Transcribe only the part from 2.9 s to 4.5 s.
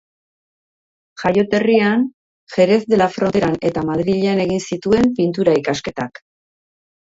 de la Fronteran eta Madrilen